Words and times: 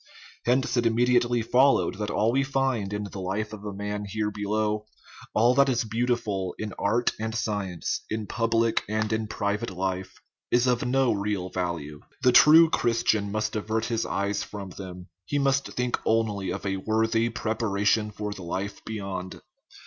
Hence 0.47 0.75
it 0.77 0.87
immediately 0.87 1.43
followed 1.43 1.99
that 1.99 2.09
all 2.09 2.31
we 2.31 2.41
find 2.43 2.91
in 2.91 3.03
the 3.03 3.19
life 3.19 3.53
of 3.53 3.61
man 3.77 4.03
here 4.07 4.31
below, 4.31 4.87
all 5.35 5.53
that 5.53 5.69
is 5.69 5.83
beau 5.83 6.07
tiful 6.07 6.55
in 6.57 6.73
art 6.79 7.11
and 7.19 7.35
science, 7.35 8.01
in 8.09 8.25
public 8.25 8.81
and 8.89 9.13
in 9.13 9.27
private 9.27 9.69
life, 9.69 10.15
is 10.49 10.65
of 10.65 10.83
no 10.87 11.11
real 11.13 11.49
value. 11.51 11.99
The 12.23 12.31
true 12.31 12.67
Christian 12.71 13.31
must 13.31 13.55
avert 13.55 13.85
his 13.85 14.03
eyes 14.07 14.41
from 14.41 14.71
them; 14.71 15.05
he 15.23 15.37
must 15.37 15.67
think 15.73 15.99
only 16.03 16.49
of 16.49 16.65
a 16.65 16.77
worthy 16.77 17.29
preparation 17.29 18.09
for 18.09 18.33
the 18.33 18.41
life 18.41 18.83
beyond. 18.83 19.39